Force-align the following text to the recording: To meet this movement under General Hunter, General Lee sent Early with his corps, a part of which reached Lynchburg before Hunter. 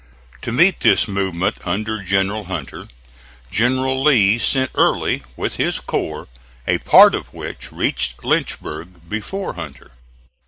To 0.41 0.51
meet 0.51 0.79
this 0.79 1.07
movement 1.07 1.57
under 1.63 2.01
General 2.01 2.45
Hunter, 2.45 2.87
General 3.51 4.01
Lee 4.01 4.39
sent 4.39 4.71
Early 4.73 5.21
with 5.35 5.57
his 5.57 5.79
corps, 5.79 6.27
a 6.67 6.79
part 6.79 7.13
of 7.13 7.35
which 7.35 7.71
reached 7.71 8.23
Lynchburg 8.23 9.07
before 9.07 9.53
Hunter. 9.53 9.91